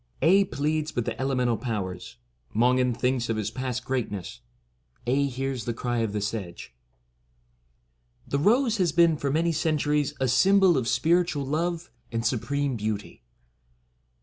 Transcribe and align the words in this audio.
Aedh 0.23 0.51
pleads 0.51 0.95
with 0.95 1.05
the 1.05 1.21
Elemental 1.21 1.57
Powers. 1.57 2.17
MONGAN 2.55 2.95
thinks 2.95 3.29
OF 3.29 3.37
HIS 3.37 3.51
PAST 3.51 3.85
GREATNESS. 3.85 4.39
Aedh 5.05 5.29
hears 5.29 5.65
the 5.65 5.75
Cry 5.75 5.99
of 5.99 6.11
the 6.11 6.21
Sedge. 6.21 6.73
The 8.27 8.39
Rose 8.39 8.77
has 8.77 8.91
been 8.91 9.15
for 9.15 9.29
many 9.29 9.51
centuries 9.51 10.15
a 10.19 10.27
sym 10.27 10.59
bol 10.59 10.75
of 10.75 10.87
spiritual 10.87 11.45
love 11.45 11.91
and 12.11 12.25
supreme 12.25 12.77
beauty. 12.77 13.21